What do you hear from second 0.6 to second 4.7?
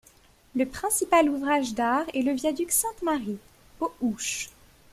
principal ouvrage d'art est le viaduc Sainte-Marie aux Houches.